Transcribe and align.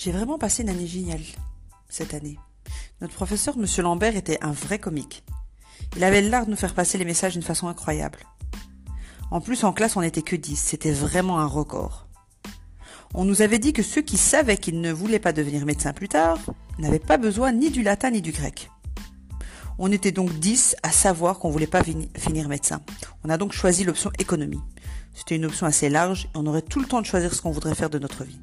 J'ai 0.00 0.12
vraiment 0.12 0.38
passé 0.38 0.62
une 0.62 0.68
année 0.68 0.86
géniale 0.86 1.24
cette 1.88 2.14
année. 2.14 2.38
Notre 3.00 3.14
professeur, 3.14 3.58
Monsieur 3.58 3.82
Lambert, 3.82 4.14
était 4.14 4.38
un 4.44 4.52
vrai 4.52 4.78
comique. 4.78 5.24
Il 5.96 6.04
avait 6.04 6.22
l'art 6.22 6.46
de 6.46 6.52
nous 6.52 6.56
faire 6.56 6.74
passer 6.74 6.98
les 6.98 7.04
messages 7.04 7.32
d'une 7.32 7.42
façon 7.42 7.66
incroyable. 7.66 8.20
En 9.32 9.40
plus, 9.40 9.64
en 9.64 9.72
classe, 9.72 9.96
on 9.96 10.02
n'était 10.02 10.22
que 10.22 10.36
10. 10.36 10.54
C'était 10.54 10.92
vraiment 10.92 11.40
un 11.40 11.46
record. 11.46 12.06
On 13.12 13.24
nous 13.24 13.42
avait 13.42 13.58
dit 13.58 13.72
que 13.72 13.82
ceux 13.82 14.00
qui 14.00 14.18
savaient 14.18 14.56
qu'ils 14.56 14.80
ne 14.80 14.92
voulaient 14.92 15.18
pas 15.18 15.32
devenir 15.32 15.66
médecins 15.66 15.92
plus 15.92 16.08
tard 16.08 16.38
n'avaient 16.78 17.00
pas 17.00 17.18
besoin 17.18 17.50
ni 17.50 17.70
du 17.70 17.82
latin 17.82 18.12
ni 18.12 18.22
du 18.22 18.30
grec. 18.30 18.70
On 19.80 19.90
était 19.90 20.12
donc 20.12 20.32
10 20.32 20.76
à 20.84 20.92
savoir 20.92 21.40
qu'on 21.40 21.50
voulait 21.50 21.66
pas 21.66 21.82
finir 22.16 22.48
médecin. 22.48 22.82
On 23.24 23.30
a 23.30 23.36
donc 23.36 23.52
choisi 23.52 23.82
l'option 23.82 24.12
économie. 24.20 24.60
C'était 25.12 25.34
une 25.34 25.46
option 25.46 25.66
assez 25.66 25.88
large 25.88 26.26
et 26.26 26.38
on 26.38 26.46
aurait 26.46 26.62
tout 26.62 26.78
le 26.78 26.86
temps 26.86 27.00
de 27.00 27.06
choisir 27.06 27.34
ce 27.34 27.42
qu'on 27.42 27.50
voudrait 27.50 27.74
faire 27.74 27.90
de 27.90 27.98
notre 27.98 28.22
vie. 28.22 28.38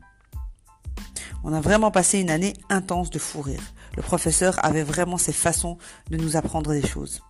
On 1.48 1.54
a 1.54 1.62
vraiment 1.62 1.92
passé 1.92 2.18
une 2.20 2.32
année 2.32 2.54
intense 2.72 3.12
de 3.12 3.20
fou 3.20 3.40
rire. 3.42 3.62
Le 3.96 4.02
professeur 4.02 4.58
avait 4.66 4.82
vraiment 4.82 5.20
ses 5.20 5.32
façons 5.32 5.78
de 6.10 6.18
nous 6.18 6.38
apprendre 6.38 6.74
des 6.74 6.86
choses. 6.86 7.22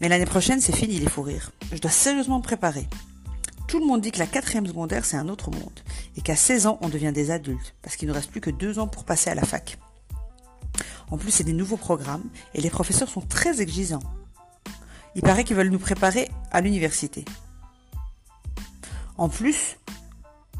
Mais 0.00 0.08
l'année 0.08 0.24
prochaine, 0.24 0.62
c'est 0.62 0.74
fini 0.74 0.98
les 0.98 1.10
fous 1.10 1.20
rires. 1.20 1.52
Je 1.70 1.76
dois 1.76 1.90
sérieusement 1.90 2.38
me 2.38 2.42
préparer. 2.42 2.88
Tout 3.68 3.80
le 3.80 3.86
monde 3.86 4.00
dit 4.00 4.12
que 4.12 4.18
la 4.18 4.26
quatrième 4.26 4.66
secondaire, 4.66 5.04
c'est 5.04 5.18
un 5.18 5.28
autre 5.28 5.50
monde. 5.50 5.78
Et 6.16 6.22
qu'à 6.22 6.36
16 6.36 6.68
ans, 6.68 6.78
on 6.80 6.88
devient 6.88 7.12
des 7.12 7.30
adultes. 7.30 7.74
Parce 7.82 7.96
qu'il 7.96 8.08
ne 8.08 8.14
reste 8.14 8.30
plus 8.30 8.40
que 8.40 8.48
deux 8.48 8.78
ans 8.78 8.88
pour 8.88 9.04
passer 9.04 9.28
à 9.28 9.34
la 9.34 9.44
fac. 9.44 9.76
En 11.10 11.18
plus, 11.18 11.32
c'est 11.32 11.44
des 11.44 11.52
nouveaux 11.52 11.76
programmes. 11.76 12.24
Et 12.54 12.62
les 12.62 12.70
professeurs 12.70 13.10
sont 13.10 13.20
très 13.20 13.60
exigeants. 13.60 14.02
Il 15.14 15.20
paraît 15.20 15.44
qu'ils 15.44 15.56
veulent 15.56 15.68
nous 15.68 15.78
préparer 15.78 16.30
à 16.50 16.62
l'université. 16.62 17.26
En 19.18 19.28
plus, 19.28 19.76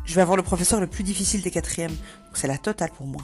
je 0.07 0.15
vais 0.15 0.23
avoir 0.23 0.37
le 0.37 0.43
professeur 0.43 0.81
le 0.81 0.87
plus 0.87 1.05
difficile 1.05 1.43
des 1.43 1.51
quatrièmes, 1.51 1.97
c'est 2.37 2.47
la 2.47 2.59
totale 2.59 2.93
pour 2.93 3.07
moi. 3.07 3.23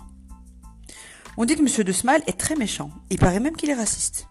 On 1.37 1.45
dit 1.45 1.55
que 1.55 1.61
M. 1.61 1.85
De 1.85 1.93
Smal 1.93 2.23
est 2.27 2.39
très 2.39 2.57
méchant. 2.57 2.91
Il 3.11 3.19
paraît 3.19 3.41
même 3.41 3.57
qu'il 3.57 3.71
est 3.71 3.75
raciste. 3.75 4.29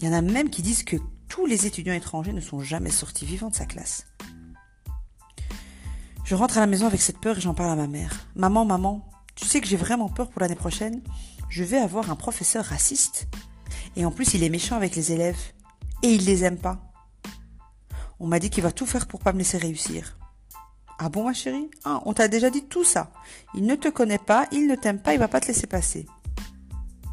Il 0.00 0.06
y 0.06 0.10
en 0.10 0.12
a 0.12 0.20
même 0.20 0.50
qui 0.50 0.62
disent 0.62 0.82
que 0.82 0.96
tous 1.28 1.46
les 1.46 1.66
étudiants 1.66 1.94
étrangers 1.94 2.32
ne 2.32 2.40
sont 2.40 2.60
jamais 2.60 2.90
sortis 2.90 3.24
vivants 3.24 3.48
de 3.48 3.54
sa 3.54 3.64
classe. 3.64 4.06
Je 6.24 6.34
rentre 6.34 6.56
à 6.58 6.60
la 6.60 6.66
maison 6.66 6.86
avec 6.86 7.00
cette 7.00 7.18
peur 7.18 7.38
et 7.38 7.40
j'en 7.40 7.54
parle 7.54 7.70
à 7.70 7.76
ma 7.76 7.86
mère. 7.86 8.26
Maman, 8.34 8.64
maman, 8.64 9.08
tu 9.34 9.46
sais 9.46 9.60
que 9.60 9.66
j'ai 9.66 9.76
vraiment 9.76 10.08
peur 10.08 10.28
pour 10.30 10.40
l'année 10.40 10.54
prochaine. 10.54 11.02
Je 11.48 11.64
vais 11.64 11.78
avoir 11.78 12.10
un 12.10 12.16
professeur 12.16 12.64
raciste. 12.64 13.28
Et 13.96 14.04
en 14.04 14.10
plus, 14.10 14.34
il 14.34 14.42
est 14.42 14.50
méchant 14.50 14.76
avec 14.76 14.96
les 14.96 15.12
élèves. 15.12 15.38
Et 16.02 16.12
il 16.12 16.24
les 16.24 16.44
aime 16.44 16.58
pas. 16.58 16.92
On 18.20 18.26
m'a 18.26 18.38
dit 18.38 18.50
qu'il 18.50 18.62
va 18.62 18.72
tout 18.72 18.86
faire 18.86 19.06
pour 19.06 19.20
pas 19.20 19.32
me 19.32 19.38
laisser 19.38 19.58
réussir. 19.58 20.16
Ah 20.98 21.08
bon, 21.08 21.24
ma 21.24 21.32
chérie 21.32 21.70
ah, 21.84 22.00
On 22.04 22.12
t'a 22.12 22.28
déjà 22.28 22.50
dit 22.50 22.64
tout 22.64 22.84
ça. 22.84 23.10
Il 23.54 23.66
ne 23.66 23.74
te 23.74 23.88
connaît 23.88 24.18
pas, 24.18 24.46
il 24.52 24.66
ne 24.66 24.74
t'aime 24.74 25.00
pas, 25.00 25.14
il 25.14 25.18
va 25.18 25.28
pas 25.28 25.40
te 25.40 25.48
laisser 25.48 25.66
passer. 25.66 26.06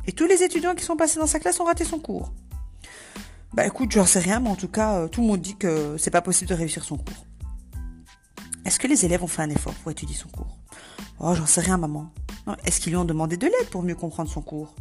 Et 0.05 0.11
tous 0.11 0.25
les 0.25 0.43
étudiants 0.43 0.75
qui 0.75 0.83
sont 0.83 0.95
passés 0.95 1.19
dans 1.19 1.27
sa 1.27 1.39
classe 1.39 1.59
ont 1.59 1.65
raté 1.65 1.83
son 1.83 1.99
cours. 1.99 2.31
Bah 3.53 3.65
écoute, 3.65 3.91
j'en 3.91 4.05
sais 4.05 4.19
rien, 4.19 4.39
mais 4.39 4.49
en 4.49 4.55
tout 4.55 4.67
cas, 4.67 4.99
euh, 4.99 5.07
tout 5.07 5.21
le 5.21 5.27
monde 5.27 5.41
dit 5.41 5.57
que 5.57 5.97
c'est 5.97 6.11
pas 6.11 6.21
possible 6.21 6.49
de 6.49 6.55
réussir 6.55 6.83
son 6.83 6.97
cours. 6.97 7.25
Est-ce 8.63 8.79
que 8.79 8.87
les 8.87 9.03
élèves 9.05 9.23
ont 9.23 9.27
fait 9.27 9.41
un 9.41 9.49
effort 9.49 9.73
pour 9.73 9.91
étudier 9.91 10.15
son 10.15 10.29
cours? 10.29 10.57
Oh, 11.19 11.33
j'en 11.35 11.45
sais 11.45 11.61
rien, 11.61 11.77
maman. 11.77 12.11
Est-ce 12.65 12.79
qu'ils 12.79 12.91
lui 12.91 12.97
ont 12.97 13.05
demandé 13.05 13.37
de 13.37 13.45
l'aide 13.45 13.69
pour 13.69 13.83
mieux 13.83 13.95
comprendre 13.95 14.29
son 14.29 14.41
cours? 14.41 14.75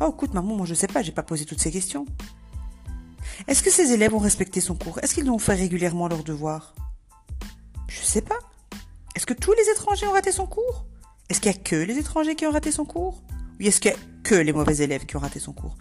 Oh, 0.00 0.10
écoute, 0.12 0.34
maman, 0.34 0.54
moi 0.54 0.66
je 0.66 0.74
sais 0.74 0.86
pas, 0.86 1.02
j'ai 1.02 1.12
pas 1.12 1.22
posé 1.22 1.44
toutes 1.44 1.60
ces 1.60 1.70
questions. 1.70 2.06
Est-ce 3.48 3.62
que 3.62 3.70
ces 3.70 3.92
élèves 3.92 4.14
ont 4.14 4.18
respecté 4.18 4.60
son 4.60 4.74
cours? 4.74 4.98
Est-ce 5.02 5.14
qu'ils 5.14 5.30
ont 5.30 5.38
fait 5.38 5.54
régulièrement 5.54 6.08
leurs 6.08 6.24
devoirs? 6.24 6.74
Je 7.88 8.00
sais 8.02 8.22
pas. 8.22 8.38
Que 9.30 9.34
tous 9.34 9.52
les 9.52 9.70
étrangers 9.70 10.08
ont 10.08 10.12
raté 10.12 10.32
son 10.32 10.46
cours? 10.46 10.86
Est-ce 11.28 11.40
qu'il 11.40 11.52
y 11.52 11.54
a 11.54 11.58
que 11.58 11.76
les 11.76 11.98
étrangers 11.98 12.34
qui 12.34 12.46
ont 12.46 12.50
raté 12.50 12.72
son 12.72 12.84
cours? 12.84 13.22
Ou 13.60 13.62
est-ce 13.62 13.80
qu'il 13.80 13.92
y 13.92 13.94
a 13.94 13.98
que 14.24 14.34
les 14.34 14.52
mauvais 14.52 14.78
élèves 14.78 15.06
qui 15.06 15.14
ont 15.16 15.20
raté 15.20 15.38
son 15.38 15.52
cours? 15.52 15.76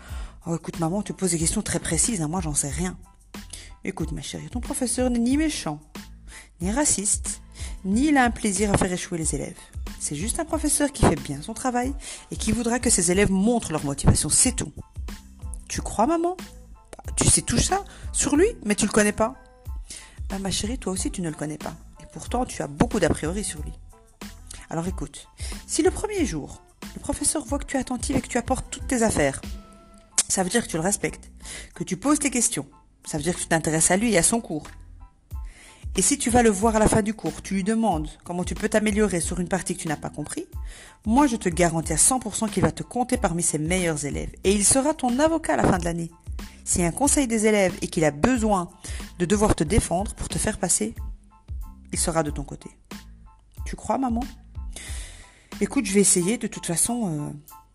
Oh, 0.46 0.56
écoute, 0.56 0.80
maman, 0.80 1.02
tu 1.02 1.14
poses 1.14 1.32
des 1.32 1.40
questions 1.40 1.64
très 1.64 1.80
précises, 1.80 2.22
hein, 2.22 2.28
moi 2.28 2.42
j'en 2.42 2.54
sais 2.54 2.70
rien. 2.70 2.96
Écoute, 3.84 4.12
ma 4.12 4.22
chérie, 4.22 4.52
ton 4.52 4.60
professeur 4.60 5.10
n'est 5.10 5.18
ni 5.18 5.36
méchant, 5.36 5.80
ni 6.62 6.72
raciste, 6.72 7.42
ni 7.86 8.10
il 8.10 8.18
a 8.18 8.24
un 8.24 8.30
plaisir 8.30 8.72
à 8.72 8.78
faire 8.78 8.94
échouer 8.94 9.18
les 9.18 9.34
élèves. 9.34 9.58
C'est 10.00 10.16
juste 10.16 10.40
un 10.40 10.46
professeur 10.46 10.92
qui 10.92 11.04
fait 11.04 11.20
bien 11.20 11.42
son 11.42 11.56
travail 11.56 11.96
et 12.30 12.36
qui 12.36 12.52
voudra 12.52 12.78
que 12.78 12.92
ses 12.92 13.12
élèves 13.12 13.32
montrent 13.32 13.72
leur 13.72 13.84
motivation, 13.84 14.30
c'est 14.30 14.56
tout. 14.56 14.74
Tu 15.68 15.82
crois, 15.82 16.06
maman? 16.06 16.38
Tu 17.16 17.26
sais 17.26 17.42
tout 17.42 17.58
ça 17.58 17.84
sur 18.14 18.36
lui, 18.36 18.50
mais 18.64 18.76
tu 18.76 18.86
le 18.86 18.92
connais 18.92 19.12
pas 19.12 19.34
Bah, 20.30 20.38
ma 20.38 20.52
chérie, 20.52 20.78
toi 20.78 20.94
aussi, 20.94 21.10
tu 21.10 21.24
ne 21.24 21.30
le 21.30 21.36
connais 21.36 21.58
pas. 21.58 21.74
Pourtant, 22.14 22.46
tu 22.46 22.62
as 22.62 22.68
beaucoup 22.68 23.00
d'a 23.00 23.10
priori 23.10 23.44
sur 23.44 23.62
lui. 23.62 23.74
Alors 24.70 24.88
écoute, 24.88 25.28
si 25.68 25.82
le 25.82 25.92
premier 25.92 26.26
jour, 26.26 26.62
le 26.96 27.02
professeur 27.02 27.44
voit 27.46 27.60
que 27.60 27.66
tu 27.66 27.78
es 27.78 27.80
attentive 27.80 28.16
et 28.16 28.22
que 28.22 28.28
tu 28.28 28.38
apportes 28.38 28.66
toutes 28.70 28.88
tes 28.88 29.04
affaires, 29.04 29.42
ça 30.28 30.44
veut 30.44 30.50
dire 30.50 30.64
que 30.64 30.70
tu 30.70 30.78
le 30.78 30.84
respectes, 30.84 31.32
que 31.74 31.84
tu 31.84 31.98
poses 31.98 32.20
tes 32.20 32.30
questions, 32.30 32.68
ça 33.06 33.18
veut 33.18 33.24
dire 33.24 33.36
que 33.36 33.42
tu 33.42 33.48
t'intéresses 33.48 33.92
à 33.92 33.98
lui 33.98 34.14
et 34.14 34.18
à 34.18 34.24
son 34.24 34.42
cours. 34.42 34.68
Et 35.96 36.02
si 36.04 36.18
tu 36.18 36.30
vas 36.30 36.44
le 36.44 36.52
voir 36.52 36.76
à 36.76 36.80
la 36.80 36.88
fin 36.88 37.02
du 37.02 37.14
cours, 37.14 37.42
tu 37.42 37.56
lui 37.56 37.64
demandes 37.64 38.10
comment 38.24 38.44
tu 38.44 38.54
peux 38.54 38.70
t'améliorer 38.70 39.20
sur 39.22 39.40
une 39.40 39.48
partie 39.48 39.76
que 39.76 39.82
tu 39.82 39.88
n'as 39.88 39.96
pas 39.96 40.12
compris, 40.12 40.46
moi 41.06 41.26
je 41.26 41.36
te 41.36 41.50
garantis 41.50 41.94
à 41.94 41.98
100% 41.98 42.50
qu'il 42.50 42.62
va 42.62 42.72
te 42.72 42.84
compter 42.84 43.18
parmi 43.18 43.42
ses 43.42 43.58
meilleurs 43.58 44.06
élèves 44.06 44.32
et 44.44 44.54
il 44.54 44.64
sera 44.64 44.94
ton 44.94 45.18
avocat 45.20 45.54
à 45.54 45.58
la 45.58 45.64
fin 45.64 45.80
de 45.80 45.86
l'année. 45.86 46.12
S'il 46.64 46.82
y 46.82 46.86
a 46.86 46.88
un 46.88 46.92
conseil 46.92 47.28
des 47.28 47.48
élèves 47.48 47.76
et 47.82 47.88
qu'il 47.88 48.06
a 48.06 48.12
besoin 48.12 48.70
de 49.18 49.26
devoir 49.26 49.56
te 49.56 49.64
défendre 49.64 50.14
pour 50.14 50.30
te 50.30 50.38
faire 50.38 50.60
passer, 50.60 50.94
il 51.92 52.00
sera 52.00 52.24
de 52.24 52.32
ton 52.32 52.44
côté. 52.44 52.70
Tu 53.66 53.76
crois, 53.76 53.98
maman? 53.98 54.24
Écoute, 55.62 55.86
je 55.86 55.94
vais 55.94 56.02
essayer, 56.02 56.38
de 56.38 56.48
toute 56.48 56.66
façon, 56.66 57.08
euh, 57.08 57.30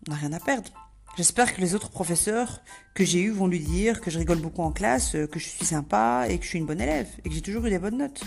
on 0.07 0.11
n'a 0.11 0.17
rien 0.17 0.33
à 0.33 0.39
perdre. 0.39 0.71
J'espère 1.17 1.55
que 1.55 1.61
les 1.61 1.75
autres 1.75 1.89
professeurs 1.89 2.61
que 2.93 3.05
j'ai 3.05 3.21
eus 3.21 3.31
vont 3.31 3.47
lui 3.47 3.59
dire 3.59 4.01
que 4.01 4.11
je 4.11 4.19
rigole 4.19 4.39
beaucoup 4.39 4.63
en 4.63 4.71
classe, 4.71 5.15
euh, 5.15 5.27
que 5.27 5.39
je 5.39 5.47
suis 5.47 5.65
sympa 5.65 6.25
et 6.27 6.37
que 6.37 6.43
je 6.43 6.49
suis 6.49 6.59
une 6.59 6.65
bonne 6.65 6.81
élève 6.81 7.07
et 7.23 7.29
que 7.29 7.35
j'ai 7.35 7.41
toujours 7.41 7.65
eu 7.65 7.69
des 7.69 7.79
bonnes 7.79 7.97
notes. 7.97 8.21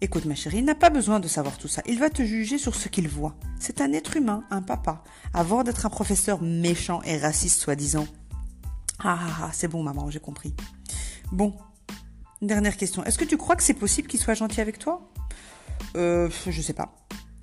Écoute 0.00 0.24
ma 0.24 0.34
chérie, 0.34 0.58
il 0.58 0.64
n'a 0.64 0.74
pas 0.74 0.90
besoin 0.90 1.20
de 1.20 1.28
savoir 1.28 1.58
tout 1.58 1.68
ça. 1.68 1.82
Il 1.86 1.98
va 1.98 2.08
te 2.08 2.22
juger 2.22 2.58
sur 2.58 2.74
ce 2.74 2.88
qu'il 2.88 3.08
voit. 3.08 3.34
C'est 3.60 3.80
un 3.80 3.92
être 3.92 4.16
humain, 4.16 4.44
un 4.50 4.62
papa, 4.62 5.02
avant 5.34 5.62
d'être 5.62 5.86
un 5.86 5.90
professeur 5.90 6.40
méchant 6.40 7.02
et 7.02 7.16
raciste 7.16 7.60
soi-disant. 7.60 8.06
Ah, 9.00 9.18
ah, 9.20 9.38
ah 9.42 9.50
c'est 9.52 9.68
bon 9.68 9.82
maman, 9.82 10.10
j'ai 10.10 10.20
compris. 10.20 10.54
Bon, 11.32 11.54
une 12.40 12.48
dernière 12.48 12.76
question. 12.76 13.04
Est-ce 13.04 13.18
que 13.18 13.24
tu 13.24 13.36
crois 13.36 13.56
que 13.56 13.62
c'est 13.62 13.74
possible 13.74 14.08
qu'il 14.08 14.20
soit 14.20 14.34
gentil 14.34 14.60
avec 14.60 14.78
toi? 14.78 15.10
Euh, 15.96 16.28
je 16.46 16.62
sais 16.62 16.72
pas. 16.72 16.94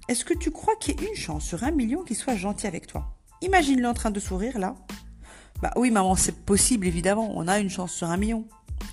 Est-ce 0.07 0.23
que 0.23 0.33
tu 0.33 0.51
crois 0.51 0.75
qu'il 0.78 1.00
y 1.00 1.03
ait 1.03 1.09
une 1.09 1.16
chance 1.16 1.44
sur 1.44 1.63
un 1.63 1.72
million 1.72 2.03
qu'il 2.03 2.16
soit 2.16 2.35
gentil 2.35 2.67
avec 2.67 2.88
toi? 2.88 3.16
Imagine-le 3.41 3.88
en 3.88 3.94
train 3.94 4.11
de 4.11 4.19
sourire 4.19 4.59
là. 4.59 4.75
Bah 5.61 5.72
oui, 5.75 5.91
maman, 5.91 6.16
c'est 6.16 6.45
possible 6.45 6.88
évidemment. 6.88 7.31
On 7.35 7.47
a 7.47 7.59
une 7.59 7.69
chance 7.69 7.94
sur 7.94 8.09
un 8.09 8.17
million. 8.17 8.45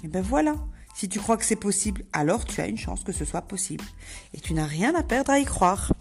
Et 0.04 0.08
ben 0.08 0.22
voilà. 0.22 0.56
Si 0.94 1.08
tu 1.08 1.20
crois 1.20 1.36
que 1.36 1.44
c'est 1.44 1.56
possible, 1.56 2.04
alors 2.12 2.44
tu 2.44 2.60
as 2.60 2.66
une 2.66 2.78
chance 2.78 3.02
que 3.04 3.12
ce 3.12 3.24
soit 3.24 3.42
possible. 3.42 3.84
Et 4.34 4.40
tu 4.40 4.54
n'as 4.54 4.66
rien 4.66 4.94
à 4.94 5.02
perdre 5.02 5.30
à 5.30 5.38
y 5.38 5.44
croire. 5.44 5.92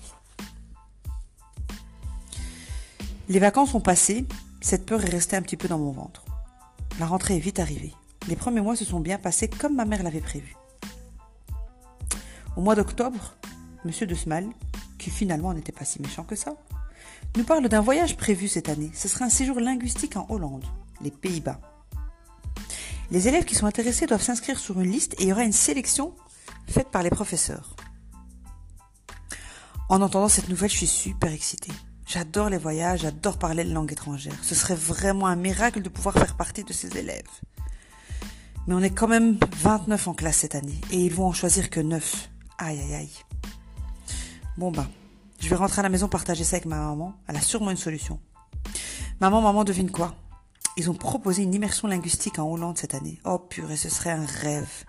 Les 3.29 3.39
vacances 3.39 3.73
ont 3.73 3.81
passé, 3.81 4.25
cette 4.59 4.85
peur 4.85 5.03
est 5.05 5.09
restée 5.09 5.37
un 5.37 5.41
petit 5.41 5.57
peu 5.57 5.67
dans 5.67 5.79
mon 5.79 5.91
ventre. 5.91 6.25
La 6.99 7.05
rentrée 7.05 7.37
est 7.37 7.39
vite 7.39 7.59
arrivée. 7.59 7.93
Les 8.27 8.35
premiers 8.35 8.61
mois 8.61 8.75
se 8.75 8.85
sont 8.85 8.99
bien 8.99 9.17
passés 9.17 9.47
comme 9.47 9.75
ma 9.75 9.85
mère 9.85 10.03
l'avait 10.03 10.21
prévu. 10.21 10.55
Au 12.55 12.61
mois 12.61 12.75
d'octobre, 12.75 13.35
Monsieur 13.83 14.05
de 14.05 14.15
Smal, 14.15 14.47
qui 14.97 15.09
finalement 15.09 15.53
n'était 15.53 15.71
pas 15.71 15.85
si 15.85 16.01
méchant 16.01 16.23
que 16.23 16.35
ça, 16.35 16.53
nous 17.35 17.43
parle 17.43 17.67
d'un 17.67 17.81
voyage 17.81 18.17
prévu 18.17 18.47
cette 18.47 18.69
année. 18.69 18.91
Ce 18.93 19.07
sera 19.07 19.25
un 19.25 19.29
séjour 19.29 19.59
linguistique 19.59 20.17
en 20.17 20.27
Hollande, 20.29 20.65
les 21.01 21.11
Pays-Bas. 21.11 21.59
Les 23.09 23.27
élèves 23.27 23.45
qui 23.45 23.55
sont 23.55 23.65
intéressés 23.65 24.05
doivent 24.05 24.21
s'inscrire 24.21 24.59
sur 24.59 24.79
une 24.79 24.91
liste 24.91 25.15
et 25.19 25.23
il 25.23 25.29
y 25.29 25.33
aura 25.33 25.43
une 25.43 25.51
sélection 25.51 26.13
faite 26.67 26.89
par 26.89 27.03
les 27.03 27.09
professeurs. 27.09 27.75
En 29.89 30.01
entendant 30.01 30.29
cette 30.29 30.47
nouvelle, 30.47 30.69
je 30.69 30.77
suis 30.77 30.87
super 30.87 31.31
excitée. 31.31 31.73
J'adore 32.05 32.49
les 32.49 32.57
voyages, 32.57 33.01
j'adore 33.01 33.37
parler 33.37 33.63
de 33.63 33.73
langue 33.73 33.91
étrangère. 33.91 34.37
Ce 34.41 34.55
serait 34.55 34.75
vraiment 34.75 35.27
un 35.27 35.35
miracle 35.35 35.81
de 35.81 35.89
pouvoir 35.89 36.15
faire 36.15 36.37
partie 36.37 36.63
de 36.63 36.73
ces 36.73 36.97
élèves. 36.97 37.27
Mais 38.67 38.75
on 38.75 38.81
est 38.81 38.91
quand 38.91 39.07
même 39.07 39.37
29 39.57 40.07
en 40.07 40.13
classe 40.13 40.37
cette 40.37 40.55
année 40.55 40.79
et 40.91 40.97
ils 40.97 41.13
vont 41.13 41.25
en 41.25 41.33
choisir 41.33 41.69
que 41.69 41.79
9. 41.79 42.29
Aïe 42.59 42.79
aïe 42.79 42.93
aïe. 42.93 43.11
Bon 44.57 44.71
bah, 44.71 44.87
je 45.39 45.49
vais 45.49 45.55
rentrer 45.55 45.79
à 45.79 45.83
la 45.83 45.89
maison 45.89 46.07
partager 46.07 46.43
ça 46.43 46.57
avec 46.57 46.65
ma 46.65 46.77
maman. 46.77 47.13
Elle 47.27 47.37
a 47.37 47.41
sûrement 47.41 47.71
une 47.71 47.77
solution. 47.77 48.19
Maman, 49.19 49.41
maman, 49.41 49.63
devine 49.63 49.91
quoi? 49.91 50.15
Ils 50.77 50.89
ont 50.89 50.93
proposé 50.93 51.43
une 51.43 51.53
immersion 51.53 51.87
linguistique 51.87 52.39
en 52.39 52.49
Hollande 52.49 52.77
cette 52.77 52.93
année. 52.93 53.19
Oh 53.25 53.39
purée, 53.39 53.75
ce 53.75 53.89
serait 53.89 54.11
un 54.11 54.25
rêve. 54.25 54.85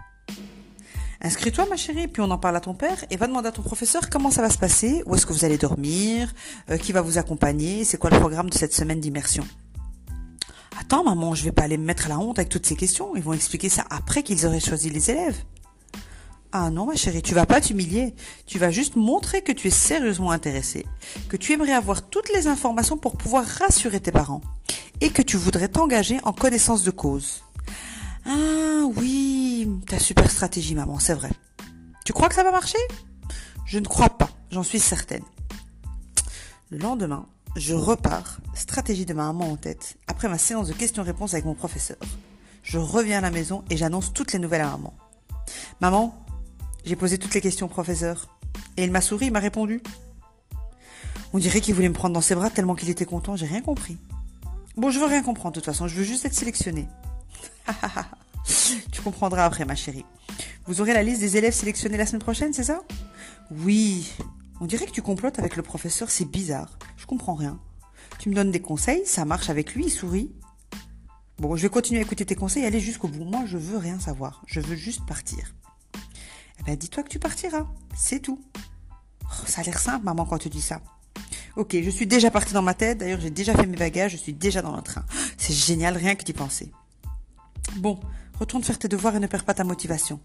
Inscris-toi 1.23 1.67
ma 1.71 1.77
chérie, 1.77 2.09
puis 2.09 2.21
on 2.21 2.31
en 2.31 2.39
parle 2.39 2.57
à 2.57 2.61
ton 2.61 2.75
père 2.75 3.05
et 3.11 3.17
va 3.17 3.29
demander 3.29 3.49
à 3.49 3.53
ton 3.53 3.63
professeur 3.63 4.11
comment 4.11 4.31
ça 4.31 4.43
va 4.43 4.51
se 4.51 4.59
passer, 4.59 5.03
où 5.07 5.15
est-ce 5.15 5.25
que 5.25 5.33
vous 5.33 5.45
allez 5.45 5.59
dormir, 5.59 6.33
euh, 6.71 6.77
qui 6.77 6.93
va 6.93 7.01
vous 7.01 7.17
accompagner, 7.17 7.85
c'est 7.85 7.97
quoi 7.97 8.11
le 8.11 8.19
programme 8.19 8.51
de 8.51 8.55
cette 8.55 8.75
semaine 8.75 9.01
d'immersion. 9.01 9.45
Maman, 11.01 11.35
je 11.35 11.45
vais 11.45 11.53
pas 11.53 11.63
aller 11.63 11.79
me 11.79 11.85
mettre 11.85 12.09
la 12.09 12.19
honte 12.19 12.39
avec 12.39 12.51
toutes 12.51 12.67
ces 12.67 12.77
questions. 12.77 13.17
Ils 13.17 13.23
vont 13.23 13.33
expliquer 13.33 13.71
ça 13.71 13.85
après 13.89 14.23
qu'ils 14.23 14.45
auraient 14.47 14.61
choisi 14.61 14.91
les 14.91 15.11
élèves. 15.11 15.43
Ah 16.53 16.71
non, 16.71 16.85
ma 16.85 16.95
chérie, 16.95 17.23
tu 17.23 17.35
vas 17.35 17.47
pas 17.47 17.63
t'humilier. 17.63 18.15
Tu 18.47 18.59
vas 18.59 18.71
juste 18.71 18.95
montrer 18.95 19.43
que 19.43 19.53
tu 19.53 19.69
es 19.69 19.71
sérieusement 19.71 20.31
intéressée, 20.31 20.87
que 21.29 21.37
tu 21.39 21.53
aimerais 21.53 21.73
avoir 21.73 22.09
toutes 22.09 22.31
les 22.33 22.47
informations 22.47 22.99
pour 22.99 23.17
pouvoir 23.17 23.45
rassurer 23.45 24.01
tes 24.01 24.13
parents 24.13 24.43
et 25.01 25.11
que 25.11 25.23
tu 25.23 25.37
voudrais 25.37 25.69
t'engager 25.69 26.21
en 26.25 26.33
connaissance 26.33 26.83
de 26.83 26.91
cause. 26.91 27.43
Ah 28.27 28.85
oui, 28.97 29.69
ta 29.87 29.99
super 29.99 30.31
stratégie, 30.31 30.75
maman, 30.75 30.99
c'est 30.99 31.15
vrai. 31.15 31.31
Tu 32.05 32.13
crois 32.13 32.29
que 32.29 32.35
ça 32.35 32.45
va 32.45 32.53
marcher? 32.53 32.79
Je 33.65 33.79
ne 33.79 33.87
crois 33.87 34.11
pas, 34.11 34.31
j'en 34.51 34.63
suis 34.63 34.79
certaine. 34.81 35.25
Le 36.71 36.79
lendemain, 36.79 37.27
je 37.57 37.75
repars, 37.75 38.39
stratégie 38.55 39.05
de 39.05 39.13
ma 39.13 39.27
maman 39.27 39.53
en 39.53 39.57
tête, 39.57 39.97
après 40.07 40.29
ma 40.29 40.39
séance 40.39 40.69
de 40.69 40.73
questions-réponses 40.73 41.35
avec 41.35 41.45
mon 41.45 41.55
professeur. 41.55 41.99
Je 42.63 42.79
reviens 42.79 43.19
à 43.19 43.21
la 43.21 43.31
maison 43.31 43.65
et 43.71 43.77
j'annonce 43.77 44.13
toutes 44.13 44.33
les 44.33 44.39
nouvelles 44.39 44.63
à 44.63 44.71
maman. 44.71 44.95
Maman, 45.81 46.25
j'ai 46.85 46.97
posé 46.97 47.19
toutes 47.19 47.35
les 47.35 47.41
questions 47.41 47.67
au 47.67 47.69
professeur. 47.69 48.29
Et 48.77 48.85
il 48.85 48.91
m'a 48.91 49.01
souri, 49.01 49.27
il 49.27 49.33
m'a 49.33 49.41
répondu. 49.41 49.83
On 51.33 51.39
dirait 51.39 51.61
qu'il 51.61 51.75
voulait 51.75 51.89
me 51.89 51.95
prendre 51.95 52.15
dans 52.15 52.21
ses 52.21 52.35
bras 52.35 52.51
tellement 52.51 52.75
qu'il 52.75 52.91
était 52.91 53.05
content, 53.05 53.37
j'ai 53.37 53.47
rien 53.47 53.63
compris. 53.63 53.99
Bon, 54.77 54.91
je 54.91 54.99
veux 54.99 55.07
rien 55.07 55.23
comprendre 55.23 55.55
de 55.55 55.61
toute 55.61 55.67
façon, 55.67 55.89
je 55.89 55.97
veux 55.97 56.05
juste 56.05 56.25
être 56.25 56.35
sélectionnée. 56.35 56.89
tu 58.93 59.03
comprendras 59.03 59.45
après, 59.45 59.65
ma 59.65 59.75
chérie. 59.75 60.05
Vous 60.67 60.81
aurez 60.81 60.95
la 60.95 61.03
liste 61.03 61.21
des 61.21 61.37
élèves 61.37 61.53
sélectionnés 61.53 61.97
la 61.99 62.07
semaine 62.07 62.23
prochaine, 62.23 62.53
c'est 62.53 62.65
ça? 62.65 62.83
Oui, 63.51 64.11
on 64.63 64.67
dirait 64.67 64.87
que 64.87 64.93
tu 64.93 65.03
complotes 65.03 65.41
avec 65.41 65.57
le 65.57 65.63
professeur, 65.65 66.09
c'est 66.09 66.25
bizarre. 66.25 66.79
Je 66.97 67.05
comprends 67.05 67.35
rien. 67.35 67.59
Tu 68.21 68.29
me 68.29 68.35
donnes 68.35 68.53
des 68.53 68.61
conseils, 68.61 69.05
ça 69.05 69.25
marche 69.25 69.51
avec 69.51 69.75
lui, 69.75 69.87
il 69.87 69.91
sourit. 69.91 70.31
Bon, 71.39 71.57
je 71.57 71.63
vais 71.63 71.69
continuer 71.69 71.99
à 71.99 72.05
écouter 72.05 72.25
tes 72.25 72.37
conseils 72.37 72.65
aller 72.65 72.79
jusqu'au 72.79 73.09
bout. 73.09 73.25
Moi, 73.25 73.43
je 73.45 73.59
veux 73.59 73.77
rien 73.77 73.99
savoir. 73.99 74.41
Je 74.47 74.61
veux 74.61 74.77
juste 74.77 75.05
partir. 75.05 75.53
Eh 76.61 76.63
ben, 76.63 76.77
dis-toi 76.77 77.03
que 77.03 77.09
tu 77.09 77.19
partiras. 77.19 77.67
C'est 77.97 78.21
tout. 78.21 78.41
Oh, 79.25 79.47
ça 79.47 79.63
a 79.63 79.65
l'air 79.65 79.81
simple, 79.81 80.05
maman, 80.05 80.25
quand 80.27 80.39
tu 80.39 80.49
dis 80.49 80.63
ça. 80.63 80.81
Ok, 81.57 81.77
je 81.83 81.91
suis 81.91 82.07
déjà 82.07 82.31
partie 82.31 82.55
dans 82.55 82.63
ma 82.63 82.75
tête. 82.75 82.99
D'ailleurs, 82.99 83.21
j'ai 83.21 83.31
déjà 83.31 83.57
fait 83.57 83.67
mes 83.67 83.77
bagages. 83.77 84.13
Je 84.13 84.17
suis 84.17 84.33
déjà 84.33 84.63
dans 84.63 84.77
le 84.77 84.83
train. 84.83 85.05
C'est 85.39 85.55
génial, 85.55 85.97
rien 85.97 86.15
que 86.15 86.23
d'y 86.23 86.35
penser. 86.35 86.71
Bon, 87.79 87.99
retourne 88.39 88.63
faire 88.63 88.79
tes 88.79 88.87
devoirs 88.87 89.17
et 89.17 89.19
ne 89.19 89.27
perds 89.27 89.45
pas 89.45 89.55
ta 89.55 89.65
motivation. 89.65 90.21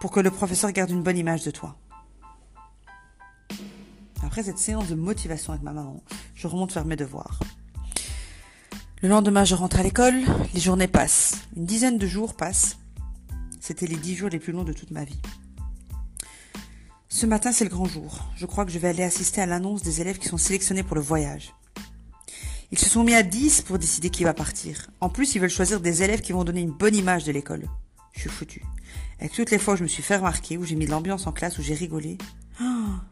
Pour 0.00 0.10
que 0.10 0.20
le 0.20 0.30
professeur 0.30 0.72
garde 0.72 0.88
une 0.88 1.02
bonne 1.02 1.18
image 1.18 1.44
de 1.44 1.50
toi. 1.50 1.76
Après 4.32 4.44
cette 4.44 4.56
séance 4.56 4.88
de 4.88 4.94
motivation 4.94 5.52
avec 5.52 5.62
ma 5.62 5.74
maman, 5.74 6.02
je 6.34 6.46
remonte 6.46 6.72
faire 6.72 6.86
mes 6.86 6.96
devoirs. 6.96 7.38
Le 9.02 9.10
lendemain, 9.10 9.44
je 9.44 9.54
rentre 9.54 9.78
à 9.78 9.82
l'école, 9.82 10.22
les 10.54 10.60
journées 10.60 10.88
passent. 10.88 11.42
Une 11.54 11.66
dizaine 11.66 11.98
de 11.98 12.06
jours 12.06 12.34
passent. 12.34 12.78
C'était 13.60 13.86
les 13.86 13.96
dix 13.96 14.16
jours 14.16 14.30
les 14.30 14.38
plus 14.38 14.54
longs 14.54 14.64
de 14.64 14.72
toute 14.72 14.90
ma 14.90 15.04
vie. 15.04 15.20
Ce 17.10 17.26
matin, 17.26 17.52
c'est 17.52 17.64
le 17.64 17.70
grand 17.70 17.84
jour. 17.84 18.24
Je 18.34 18.46
crois 18.46 18.64
que 18.64 18.72
je 18.72 18.78
vais 18.78 18.88
aller 18.88 19.02
assister 19.02 19.42
à 19.42 19.44
l'annonce 19.44 19.82
des 19.82 20.00
élèves 20.00 20.16
qui 20.16 20.28
sont 20.28 20.38
sélectionnés 20.38 20.82
pour 20.82 20.96
le 20.96 21.02
voyage. 21.02 21.52
Ils 22.70 22.78
se 22.78 22.88
sont 22.88 23.04
mis 23.04 23.14
à 23.14 23.22
dix 23.22 23.60
pour 23.60 23.78
décider 23.78 24.08
qui 24.08 24.24
va 24.24 24.32
partir. 24.32 24.88
En 25.02 25.10
plus, 25.10 25.34
ils 25.34 25.42
veulent 25.42 25.50
choisir 25.50 25.78
des 25.78 26.04
élèves 26.04 26.22
qui 26.22 26.32
vont 26.32 26.44
donner 26.44 26.62
une 26.62 26.72
bonne 26.72 26.96
image 26.96 27.24
de 27.24 27.32
l'école. 27.32 27.68
Je 28.14 28.20
suis 28.20 28.30
foutu. 28.30 28.64
Avec 29.20 29.32
toutes 29.32 29.50
les 29.50 29.58
fois 29.58 29.74
où 29.74 29.76
je 29.76 29.82
me 29.82 29.88
suis 29.88 30.02
fait 30.02 30.16
remarquer, 30.16 30.56
où 30.56 30.64
j'ai 30.64 30.74
mis 30.74 30.86
l'ambiance 30.86 31.26
en 31.26 31.32
classe, 31.32 31.58
où 31.58 31.62
j'ai 31.62 31.74
rigolé, 31.74 32.16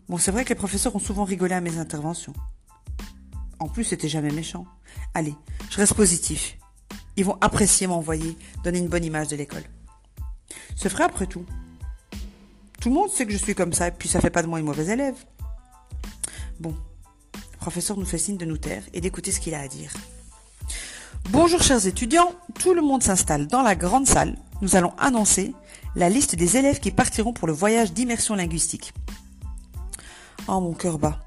Bon, 0.09 0.19
c'est 0.19 0.31
vrai 0.31 0.45
que 0.45 0.51
les 0.51 0.55
professeurs 0.55 0.95
ont 0.97 1.01
souvent 1.01 1.25
rigolé 1.25 1.55
à 1.55 1.61
mes 1.61 1.79
interventions. 1.79 2.33
En 3.59 3.69
plus, 3.69 3.85
c'était 3.85 4.09
jamais 4.09 4.33
méchant. 4.33 4.67
Allez, 5.15 5.35
je 5.71 5.77
reste 5.77 5.95
positif. 5.95 6.57
Ils 7.17 7.25
vont 7.25 7.37
apprécier 7.41 7.87
m'envoyer, 7.87 8.37
donner 8.65 8.79
une 8.79 8.89
bonne 8.89 9.05
image 9.05 9.29
de 9.29 9.37
l'école. 9.37 9.65
Ce 10.77 10.89
ferait 10.89 11.05
après 11.05 11.27
tout. 11.27 11.45
Tout 12.81 12.89
le 12.89 12.95
monde 12.95 13.11
sait 13.11 13.27
que 13.27 13.33
je 13.33 13.37
suis 13.37 13.55
comme 13.55 13.73
ça, 13.73 13.89
et 13.89 13.91
puis 13.91 14.09
ça 14.09 14.21
fait 14.21 14.31
pas 14.31 14.43
de 14.43 14.47
moi 14.47 14.59
une 14.59 14.65
mauvaise 14.65 14.89
élève. 14.89 15.17
Bon, 16.59 16.75
le 17.35 17.59
professeur 17.59 17.99
nous 17.99 18.07
fait 18.07 18.19
signe 18.19 18.39
de 18.39 18.47
nous 18.47 18.57
taire 18.57 18.83
et 18.95 19.01
d'écouter 19.01 19.33
ce 19.33 19.41
qu'il 19.41 19.55
a 19.55 19.61
à 19.61 19.69
dire. 19.69 19.93
Bonjour 21.29 21.63
chers 21.63 21.87
étudiants, 21.87 22.33
tout 22.59 22.73
le 22.73 22.81
monde 22.81 23.03
s'installe 23.03 23.47
dans 23.47 23.63
la 23.63 23.77
grande 23.77 24.07
salle. 24.07 24.37
Nous 24.63 24.77
allons 24.77 24.95
annoncer 24.99 25.55
la 25.95 26.09
liste 26.09 26.35
des 26.35 26.57
élèves 26.57 26.81
qui 26.81 26.91
partiront 26.91 27.33
pour 27.33 27.47
le 27.47 27.53
voyage 27.53 27.93
d'immersion 27.93 28.35
linguistique. 28.35 28.95
Oh, 30.52 30.58
mon 30.58 30.75
cœur 30.75 30.99
bat. 30.99 31.20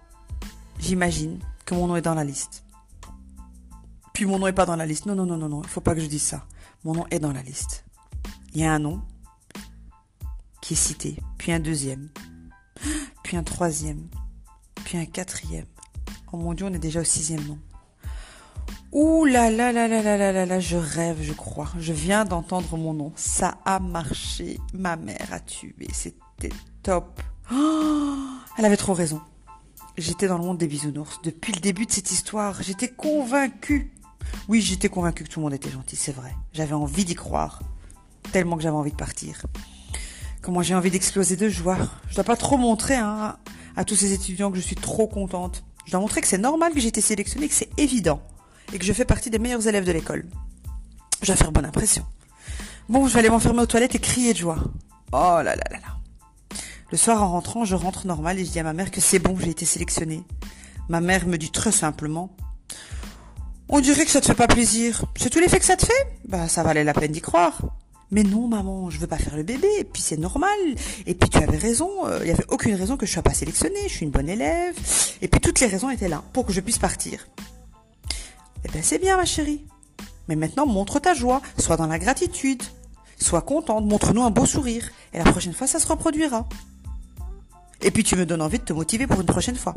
J'imagine 0.79 1.39
que 1.65 1.73
mon 1.73 1.87
nom 1.87 1.95
est 1.95 2.01
dans 2.01 2.13
la 2.13 2.25
liste. 2.25 2.65
Puis 4.13 4.25
mon 4.25 4.37
nom 4.37 4.47
est 4.47 4.53
pas 4.53 4.65
dans 4.65 4.75
la 4.75 4.85
liste. 4.85 5.05
Non, 5.05 5.15
non, 5.15 5.25
non, 5.25 5.37
non, 5.37 5.47
non. 5.47 5.61
Il 5.61 5.69
faut 5.69 5.79
pas 5.79 5.95
que 5.95 6.01
je 6.01 6.07
dise 6.07 6.23
ça. 6.23 6.45
Mon 6.83 6.93
nom 6.93 7.05
est 7.09 7.19
dans 7.19 7.31
la 7.31 7.41
liste. 7.41 7.85
Il 8.53 8.59
y 8.59 8.65
a 8.65 8.73
un 8.73 8.79
nom 8.79 9.01
qui 10.61 10.73
est 10.73 10.77
cité, 10.77 11.17
puis 11.37 11.53
un 11.53 11.61
deuxième, 11.61 12.09
puis 13.23 13.37
un 13.37 13.43
troisième, 13.43 14.09
puis 14.83 14.97
un 14.97 15.05
quatrième. 15.05 15.67
Oh 16.33 16.37
mon 16.37 16.53
Dieu, 16.53 16.65
on 16.65 16.73
est 16.73 16.79
déjà 16.79 16.99
au 16.99 17.05
sixième 17.05 17.45
nom. 17.47 17.59
Ouh 18.91 19.23
là 19.23 19.49
là 19.49 19.71
là 19.71 19.87
là 19.87 20.01
là 20.01 20.17
là 20.17 20.31
là 20.33 20.45
là, 20.45 20.59
je 20.59 20.75
rêve, 20.75 21.21
je 21.21 21.31
crois. 21.31 21.69
Je 21.79 21.93
viens 21.93 22.25
d'entendre 22.25 22.75
mon 22.75 22.93
nom. 22.93 23.13
Ça 23.15 23.57
a 23.63 23.79
marché. 23.79 24.59
Ma 24.73 24.97
mère 24.97 25.29
a 25.31 25.39
tué. 25.39 25.87
C'était 25.93 26.51
top. 26.83 27.21
Oh, 27.53 28.32
elle 28.57 28.65
avait 28.65 28.77
trop 28.77 28.93
raison. 28.93 29.21
J'étais 29.97 30.27
dans 30.27 30.37
le 30.37 30.43
monde 30.43 30.57
des 30.57 30.67
bisounours. 30.67 31.19
Depuis 31.23 31.53
le 31.53 31.59
début 31.59 31.85
de 31.85 31.91
cette 31.91 32.11
histoire, 32.11 32.61
j'étais 32.63 32.87
convaincue. 32.87 33.91
Oui, 34.47 34.61
j'étais 34.61 34.89
convaincue 34.89 35.23
que 35.23 35.29
tout 35.29 35.39
le 35.39 35.43
monde 35.43 35.53
était 35.53 35.69
gentil, 35.69 35.95
c'est 35.95 36.11
vrai. 36.11 36.33
J'avais 36.51 36.73
envie 36.73 37.05
d'y 37.05 37.15
croire. 37.15 37.61
Tellement 38.31 38.55
que 38.55 38.63
j'avais 38.63 38.75
envie 38.75 38.91
de 38.91 38.97
partir. 38.97 39.45
Comment 40.41 40.61
j'ai 40.61 40.75
envie 40.75 40.91
d'exploser 40.91 41.35
de 41.35 41.47
joie. 41.47 41.77
Je 42.09 42.15
dois 42.15 42.23
pas 42.23 42.35
trop 42.35 42.57
montrer 42.57 42.95
hein, 42.95 43.37
à 43.75 43.85
tous 43.85 43.95
ces 43.95 44.13
étudiants 44.13 44.51
que 44.51 44.57
je 44.57 44.63
suis 44.63 44.75
trop 44.75 45.07
contente. 45.07 45.63
Je 45.85 45.91
dois 45.91 45.99
montrer 45.99 46.21
que 46.21 46.27
c'est 46.27 46.37
normal 46.37 46.73
que 46.73 46.79
j'ai 46.79 46.87
été 46.87 47.01
sélectionnée, 47.01 47.47
que 47.47 47.53
c'est 47.53 47.69
évident. 47.77 48.21
Et 48.71 48.79
que 48.79 48.85
je 48.85 48.93
fais 48.93 49.05
partie 49.05 49.29
des 49.29 49.39
meilleurs 49.39 49.67
élèves 49.67 49.85
de 49.85 49.91
l'école. 49.91 50.25
Je 51.21 51.27
dois 51.27 51.35
faire 51.35 51.51
bonne 51.51 51.65
impression. 51.65 52.05
Bon, 52.89 53.07
je 53.07 53.13
vais 53.13 53.19
aller 53.19 53.29
m'enfermer 53.29 53.61
aux 53.61 53.67
toilettes 53.67 53.95
et 53.95 53.99
crier 53.99 54.33
de 54.33 54.39
joie. 54.39 54.57
Oh 55.11 55.39
là 55.41 55.43
là 55.43 55.63
là 55.69 55.79
là. 55.79 55.92
Le 56.93 56.97
soir, 56.97 57.23
en 57.23 57.31
rentrant, 57.31 57.65
je 57.65 57.73
rentre 57.73 58.05
normal 58.05 58.37
et 58.37 58.45
je 58.45 58.51
dis 58.51 58.59
à 58.59 58.63
ma 58.63 58.73
mère 58.73 58.91
que 58.91 59.01
c'est 59.01 59.17
bon, 59.17 59.35
j'ai 59.39 59.49
été 59.49 59.65
sélectionnée. 59.65 60.21
Ma 60.89 61.01
mère 61.01 61.25
me 61.25 61.39
dit 61.39 61.49
très 61.49 61.71
simplement, 61.71 62.29
on 63.67 63.79
dirait 63.79 64.05
que 64.05 64.11
ça 64.11 64.21
te 64.21 64.27
fait 64.27 64.35
pas 64.35 64.45
plaisir. 64.45 65.03
C'est 65.15 65.31
tout 65.31 65.39
l'effet 65.39 65.57
que 65.57 65.65
ça 65.65 65.75
te 65.75 65.87
fait? 65.87 66.07
Bah, 66.27 66.47
ça 66.47 66.61
valait 66.61 66.83
la 66.83 66.93
peine 66.93 67.11
d'y 67.11 67.19
croire. 67.19 67.57
Mais 68.11 68.21
non, 68.21 68.47
maman, 68.47 68.91
je 68.91 68.99
veux 68.99 69.07
pas 69.07 69.17
faire 69.17 69.35
le 69.35 69.41
bébé, 69.41 69.67
et 69.79 69.85
puis 69.85 70.03
c'est 70.03 70.17
normal. 70.17 70.55
Et 71.07 71.15
puis 71.15 71.29
tu 71.31 71.39
avais 71.39 71.57
raison, 71.57 71.89
euh, 72.05 72.19
il 72.21 72.25
n'y 72.25 72.31
avait 72.31 72.45
aucune 72.49 72.75
raison 72.75 72.95
que 72.95 73.07
je 73.07 73.11
sois 73.11 73.23
pas 73.23 73.33
sélectionnée, 73.33 73.87
je 73.87 73.93
suis 73.95 74.05
une 74.05 74.11
bonne 74.11 74.29
élève. 74.29 74.75
Et 75.23 75.27
puis 75.27 75.41
toutes 75.41 75.61
les 75.61 75.67
raisons 75.67 75.89
étaient 75.89 76.09
là 76.09 76.21
pour 76.31 76.45
que 76.45 76.53
je 76.53 76.61
puisse 76.61 76.77
partir. 76.77 77.25
Eh 78.65 78.71
ben 78.71 78.83
c'est 78.83 78.99
bien, 78.99 79.17
ma 79.17 79.25
chérie. 79.25 79.65
Mais 80.27 80.35
maintenant, 80.35 80.67
montre 80.67 80.99
ta 80.99 81.15
joie, 81.15 81.41
sois 81.57 81.75
dans 81.75 81.87
la 81.87 81.97
gratitude. 81.97 82.61
Sois 83.19 83.41
contente, 83.41 83.83
montre-nous 83.87 84.21
un 84.21 84.29
beau 84.29 84.45
sourire. 84.45 84.91
Et 85.11 85.17
la 85.17 85.23
prochaine 85.23 85.53
fois, 85.53 85.65
ça 85.65 85.79
se 85.79 85.87
reproduira. 85.87 86.47
Et 87.83 87.91
puis 87.91 88.03
tu 88.03 88.15
me 88.15 88.25
donnes 88.25 88.41
envie 88.41 88.59
de 88.59 88.63
te 88.63 88.73
motiver 88.73 89.07
pour 89.07 89.19
une 89.19 89.27
prochaine 89.27 89.55
fois. 89.55 89.75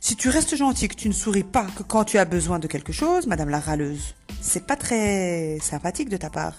Si 0.00 0.16
tu 0.16 0.30
restes 0.30 0.56
gentil, 0.56 0.88
que 0.88 0.94
tu 0.94 1.08
ne 1.08 1.14
souris 1.14 1.44
pas 1.44 1.66
que 1.76 1.82
quand 1.82 2.04
tu 2.04 2.18
as 2.18 2.24
besoin 2.24 2.58
de 2.58 2.66
quelque 2.66 2.92
chose, 2.92 3.26
madame 3.26 3.50
la 3.50 3.60
râleuse, 3.60 4.14
c'est 4.40 4.66
pas 4.66 4.76
très 4.76 5.58
sympathique 5.60 6.08
de 6.08 6.16
ta 6.16 6.30
part. 6.30 6.54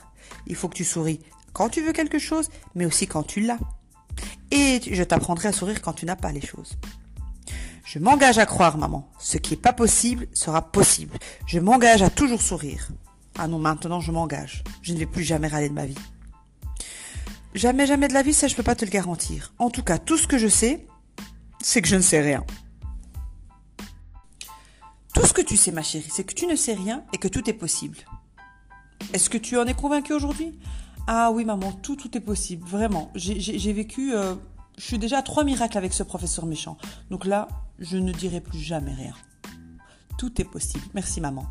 Il 0.45 0.55
faut 0.55 0.69
que 0.69 0.75
tu 0.75 0.83
souris 0.83 1.19
quand 1.53 1.69
tu 1.69 1.81
veux 1.81 1.93
quelque 1.93 2.19
chose, 2.19 2.49
mais 2.75 2.85
aussi 2.85 3.07
quand 3.07 3.23
tu 3.23 3.41
l'as. 3.41 3.57
Et 4.51 4.79
je 4.91 5.03
t'apprendrai 5.03 5.49
à 5.49 5.51
sourire 5.51 5.81
quand 5.81 5.93
tu 5.93 6.05
n'as 6.05 6.15
pas 6.15 6.31
les 6.31 6.41
choses. 6.41 6.77
Je 7.85 7.97
m'engage 7.97 8.37
à 8.37 8.45
croire, 8.45 8.77
maman. 8.77 9.09
Ce 9.17 9.37
qui 9.37 9.55
est 9.55 9.57
pas 9.57 9.73
possible 9.73 10.27
sera 10.33 10.61
possible. 10.61 11.17
Je 11.47 11.59
m'engage 11.59 12.03
à 12.03 12.11
toujours 12.11 12.41
sourire. 12.41 12.89
Ah 13.37 13.47
non, 13.47 13.57
maintenant 13.57 13.99
je 13.99 14.11
m'engage. 14.11 14.63
Je 14.83 14.93
ne 14.93 14.99
vais 14.99 15.07
plus 15.07 15.23
jamais 15.23 15.47
râler 15.47 15.69
de 15.69 15.73
ma 15.73 15.87
vie. 15.87 15.97
Jamais, 17.53 17.87
jamais 17.87 18.07
de 18.07 18.13
la 18.13 18.21
vie, 18.21 18.33
ça 18.33 18.47
je 18.47 18.55
peux 18.55 18.63
pas 18.63 18.75
te 18.75 18.85
le 18.85 18.91
garantir. 18.91 19.53
En 19.57 19.69
tout 19.69 19.83
cas, 19.83 19.97
tout 19.97 20.17
ce 20.17 20.27
que 20.27 20.37
je 20.37 20.47
sais, 20.47 20.85
c'est 21.61 21.81
que 21.81 21.87
je 21.87 21.95
ne 21.95 22.01
sais 22.01 22.21
rien. 22.21 22.45
Tout 25.13 25.25
ce 25.25 25.33
que 25.33 25.41
tu 25.41 25.57
sais, 25.57 25.71
ma 25.71 25.81
chérie, 25.81 26.09
c'est 26.11 26.23
que 26.23 26.33
tu 26.33 26.45
ne 26.45 26.55
sais 26.55 26.73
rien 26.73 27.03
et 27.13 27.17
que 27.17 27.27
tout 27.27 27.49
est 27.49 27.53
possible. 27.53 27.97
Est-ce 29.13 29.29
que 29.29 29.37
tu 29.37 29.57
en 29.57 29.65
es 29.65 29.73
convaincue 29.73 30.13
aujourd'hui? 30.13 30.59
Ah 31.07 31.31
oui, 31.31 31.43
maman, 31.43 31.71
tout, 31.71 31.95
tout 31.95 32.15
est 32.15 32.21
possible, 32.21 32.67
vraiment. 32.67 33.11
J'ai 33.15 33.73
vécu, 33.73 34.13
euh, 34.13 34.35
je 34.77 34.83
suis 34.83 34.99
déjà 34.99 35.17
à 35.17 35.21
trois 35.23 35.43
miracles 35.43 35.77
avec 35.77 35.93
ce 35.93 36.03
professeur 36.03 36.45
méchant. 36.45 36.77
Donc 37.09 37.25
là, 37.25 37.47
je 37.79 37.97
ne 37.97 38.11
dirai 38.11 38.41
plus 38.41 38.59
jamais 38.59 38.93
rien. 38.93 39.13
Tout 40.19 40.39
est 40.39 40.45
possible. 40.45 40.85
Merci, 40.93 41.19
maman. 41.19 41.47